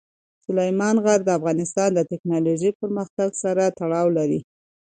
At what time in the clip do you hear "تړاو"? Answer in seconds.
3.79-4.07